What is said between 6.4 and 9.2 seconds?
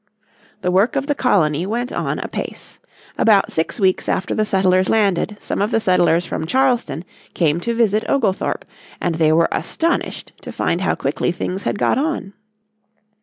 Charleston came to visit Oglethorpe, and